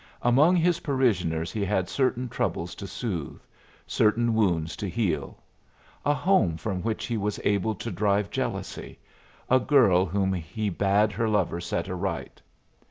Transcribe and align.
Among 0.23 0.55
his 0.55 0.79
parishioners 0.79 1.51
he 1.51 1.63
had 1.63 1.87
certain 1.87 2.27
troubles 2.27 2.73
to 2.73 2.87
soothe, 2.87 3.39
certain 3.85 4.33
wounds 4.33 4.75
to 4.77 4.89
heal; 4.89 5.43
a 6.03 6.15
home 6.15 6.57
from 6.57 6.81
which 6.81 7.05
he 7.05 7.17
was 7.17 7.39
able 7.43 7.75
to 7.75 7.91
drive 7.91 8.31
jealousy; 8.31 8.97
a 9.47 9.59
girl 9.59 10.07
whom 10.07 10.33
he 10.33 10.71
bade 10.71 11.11
her 11.11 11.29
lover 11.29 11.61
set 11.61 11.87
right. 11.87 12.41